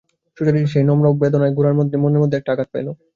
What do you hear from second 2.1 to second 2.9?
মধ্যে একটা আঘাত পাইল।